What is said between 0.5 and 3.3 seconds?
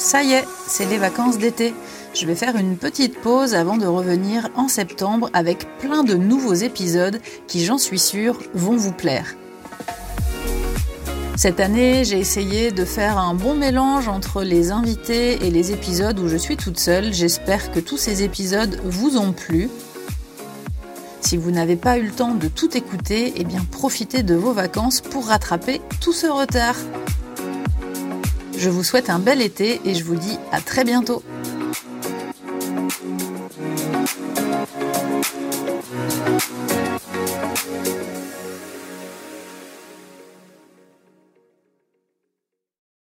c'est les vacances d'été. Je vais faire une petite